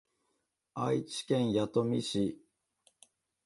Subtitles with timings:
[0.73, 2.41] 愛知県弥富市